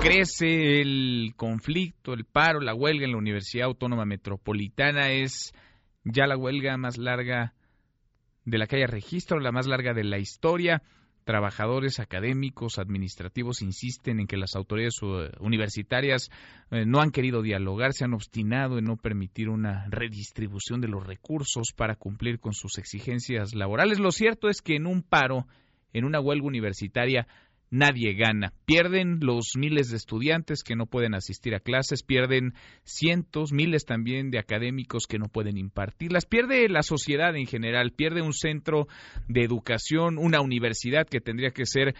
[0.00, 5.10] Crece el conflicto, el paro, la huelga en la Universidad Autónoma Metropolitana.
[5.10, 5.52] Es
[6.04, 7.52] ya la huelga más larga
[8.46, 10.82] de la que haya registro, la más larga de la historia.
[11.24, 16.30] Trabajadores académicos, administrativos insisten en que las autoridades eh, universitarias
[16.70, 21.06] eh, no han querido dialogar, se han obstinado en no permitir una redistribución de los
[21.06, 23.98] recursos para cumplir con sus exigencias laborales.
[23.98, 25.46] Lo cierto es que en un paro,
[25.92, 27.26] en una huelga universitaria,
[27.70, 28.52] nadie gana.
[28.64, 34.30] Pierden los miles de estudiantes que no pueden asistir a clases, pierden cientos, miles también
[34.30, 38.88] de académicos que no pueden impartirlas, pierde la sociedad en general, pierde un centro
[39.28, 41.94] de educación, una universidad que tendría que ser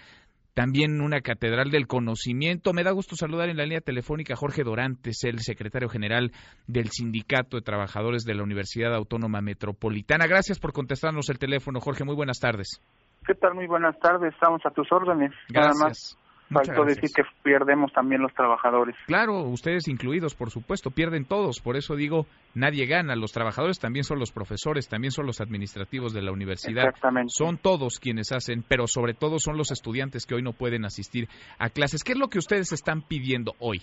[0.59, 2.73] también una catedral del conocimiento.
[2.73, 6.33] Me da gusto saludar en la línea telefónica a Jorge Dorantes, el secretario general
[6.67, 10.27] del Sindicato de Trabajadores de la Universidad Autónoma Metropolitana.
[10.27, 12.03] Gracias por contestarnos el teléfono, Jorge.
[12.03, 12.81] Muy buenas tardes.
[13.29, 13.55] ¿Qué tal?
[13.55, 15.33] Muy buenas tardes, estamos a tus órdenes.
[15.51, 15.77] Gracias.
[15.77, 16.19] Nada más
[16.51, 18.97] faltó decir que perdemos también los trabajadores.
[19.07, 24.05] Claro, ustedes incluidos, por supuesto, pierden todos, por eso digo, nadie gana, los trabajadores también
[24.05, 27.29] son los profesores, también son los administrativos de la universidad, Exactamente.
[27.37, 31.29] son todos quienes hacen, pero sobre todo son los estudiantes que hoy no pueden asistir
[31.59, 32.03] a clases.
[32.05, 33.83] ¿Qué es lo que ustedes están pidiendo hoy?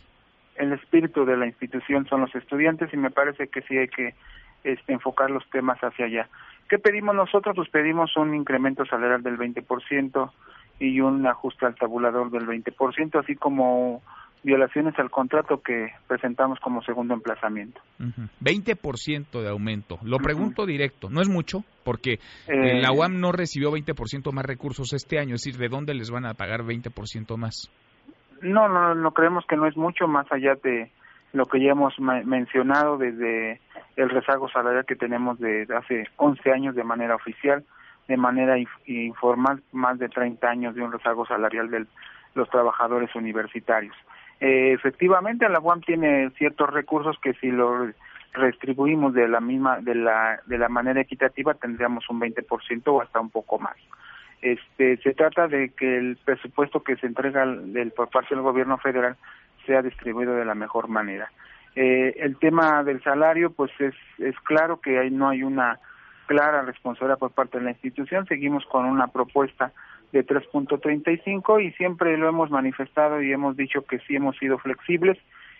[0.55, 4.16] El espíritu de la institución son los estudiantes y me parece que sí hay que
[4.64, 6.27] este, enfocar los temas hacia allá.
[6.69, 7.55] ¿Qué pedimos nosotros?
[7.55, 10.31] Pues pedimos un incremento salarial del 20%
[10.80, 14.02] y un ajuste al tabulador del 20%, así como
[14.44, 17.81] violaciones al contrato que presentamos como segundo emplazamiento.
[17.99, 18.30] Uh -huh.
[18.41, 19.97] 20% de aumento.
[20.03, 20.69] Lo pregunto uh -huh.
[20.69, 21.63] directo, ¿no es mucho?
[21.83, 25.93] Porque Eh, la UAM no recibió 20% más recursos este año, es decir, ¿de dónde
[25.95, 27.71] les van a pagar 20% más?
[28.41, 30.91] No, no, no creemos que no es mucho más allá de
[31.33, 33.59] lo que ya hemos mencionado desde
[33.96, 37.64] el rezago salarial que tenemos desde hace 11 años de manera oficial,
[38.08, 41.86] de manera inf- informal, más de 30 años de un rezago salarial de
[42.36, 43.96] los trabajadores universitarios.
[44.42, 47.88] Eh, efectivamente, la UAM tiene ciertos recursos que si lo
[48.34, 53.22] redistribuimos de la misma de la de la manera equitativa tendríamos un 20% o hasta
[53.22, 53.78] un poco más.
[54.42, 58.78] Este se trata de que el presupuesto que se entrega del por parte del gobierno
[58.78, 59.16] federal
[59.66, 61.32] sea distribuido de la mejor manera.
[61.75, 65.80] Eh, el tema del salario, pues es, es claro que hay, no hay una
[66.25, 68.25] clara responsabilidad por parte de la institución.
[68.27, 69.71] Seguimos con una propuesta
[70.11, 75.17] de 3.35 y siempre lo hemos manifestado y hemos dicho que sí hemos sido flexibles.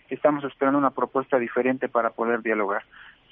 [0.09, 2.83] Estamos esperando una propuesta diferente para poder dialogar.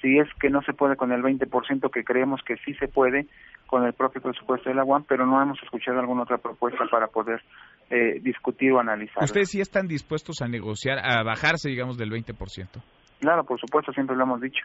[0.02, 3.26] Si es que no se puede con el 20% que creemos que sí se puede
[3.66, 7.06] con el propio presupuesto de la UAM, pero no hemos escuchado alguna otra propuesta para
[7.06, 7.42] poder
[7.94, 9.22] eh, discutir o analizar.
[9.22, 12.82] ¿Ustedes sí están dispuestos a negociar, a bajarse, digamos, del 20%?
[13.20, 14.64] Claro, por supuesto, siempre lo hemos dicho.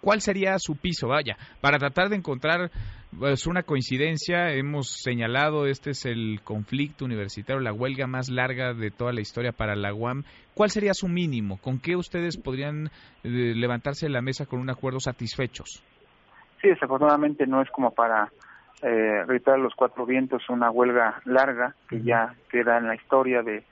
[0.00, 1.08] ¿Cuál sería su piso?
[1.08, 2.70] Vaya, para tratar de encontrar
[3.18, 8.90] pues, una coincidencia, hemos señalado, este es el conflicto universitario, la huelga más larga de
[8.90, 10.24] toda la historia para la UAM.
[10.54, 11.58] ¿Cuál sería su mínimo?
[11.58, 12.86] ¿Con qué ustedes podrían
[13.24, 15.84] eh, levantarse de la mesa con un acuerdo satisfechos?
[16.62, 18.32] Sí, desafortunadamente no es como para
[18.82, 23.62] eh, gritar los cuatro vientos una huelga larga que ya queda en la historia de,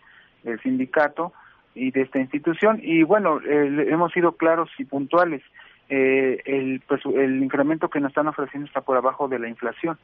[0.45, 1.33] del sindicato
[1.75, 2.81] y de esta institución.
[2.83, 5.43] Y bueno, eh, hemos sido claros y puntuales.
[5.89, 9.99] Eh, el, pues, el incremento que nos están ofreciendo está por abajo de la inflación.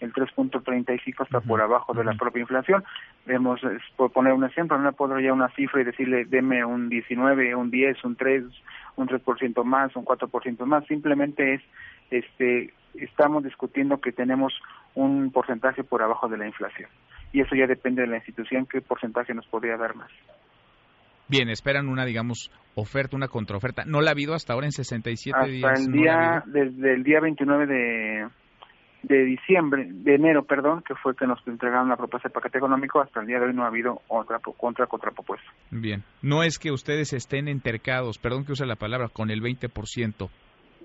[0.00, 2.84] El 3.35 está por abajo de la propia inflación.
[3.26, 6.88] Hemos, es, por poner un ejemplo, no puedo ya una cifra y decirle, deme un
[6.88, 8.44] 19, un 10, un 3,
[8.96, 10.86] un 3% más, un 4% más.
[10.86, 11.62] Simplemente es,
[12.10, 14.52] este, estamos discutiendo que tenemos
[14.94, 16.90] un porcentaje por abajo de la inflación.
[17.32, 20.10] Y eso ya depende de la institución qué porcentaje nos podría dar más.
[21.28, 23.84] Bien, esperan una, digamos, oferta, una contraoferta.
[23.86, 25.80] ¿No la ha habido hasta ahora en 67 hasta días?
[25.80, 28.28] el ¿No día, desde el día 29 de,
[29.06, 33.00] de diciembre, de enero, perdón, que fue que nos entregaron la propuesta de paquete económico,
[33.00, 35.46] hasta el día de hoy no ha habido otra contra contrapropuesta.
[35.70, 36.02] Bien.
[36.22, 40.28] No es que ustedes estén entercados, perdón que use la palabra, con el 20%.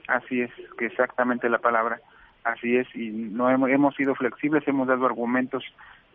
[0.08, 2.00] Así es, que exactamente la palabra.
[2.44, 5.64] Así es, y no hemos, hemos sido flexibles, hemos dado argumentos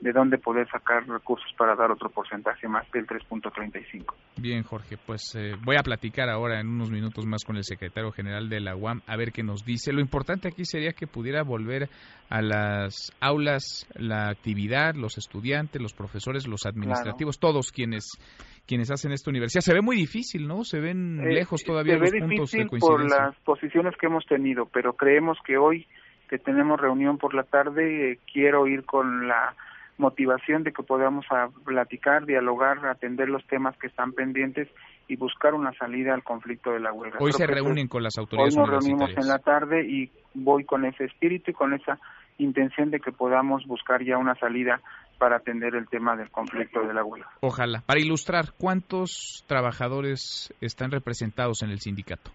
[0.01, 4.15] de dónde poder sacar recursos para dar otro porcentaje más del 3.35.
[4.37, 8.11] Bien, Jorge, pues eh, voy a platicar ahora en unos minutos más con el secretario
[8.13, 9.93] general de la UAM a ver qué nos dice.
[9.93, 11.89] Lo importante aquí sería que pudiera volver
[12.29, 18.19] a las aulas la actividad, los estudiantes, los profesores, los administrativos, todos quienes
[18.67, 19.61] quienes hacen esta universidad.
[19.61, 20.65] Se ve muy difícil, ¿no?
[20.65, 23.27] Se ven Eh, lejos todavía se los ve puntos de difícil por coincidencia.
[23.27, 25.87] las posiciones que hemos tenido, pero creemos que hoy
[26.35, 29.55] que tenemos reunión por la tarde, eh, quiero ir con la
[29.99, 34.67] motivación de que podamos a platicar, dialogar, atender los temas que están pendientes
[35.07, 37.19] y buscar una salida al conflicto de la huelga.
[37.21, 40.11] Hoy Creo se es- reúnen con las Hoy autoridades nos reunimos en la tarde y
[40.35, 42.01] voy con ese espíritu y con esa
[42.39, 44.81] intención de que podamos buscar ya una salida
[45.19, 47.29] para atender el tema del conflicto de la huelga.
[47.43, 47.85] Ojalá.
[47.87, 52.33] Para ilustrar, ¿cuántos trabajadores están representados en el sindicato?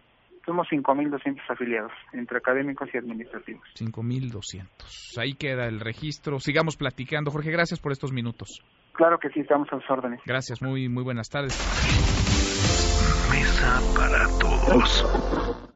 [0.49, 3.61] Somos 5.200 afiliados, entre académicos y administrativos.
[3.75, 5.19] 5.200.
[5.19, 6.39] Ahí queda el registro.
[6.39, 7.29] Sigamos platicando.
[7.29, 8.59] Jorge, gracias por estos minutos.
[8.93, 10.21] Claro que sí, estamos a sus órdenes.
[10.25, 11.53] Gracias, muy, muy buenas tardes.
[13.31, 15.69] Mesa para todos.